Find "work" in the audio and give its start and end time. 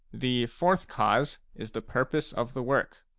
2.63-3.03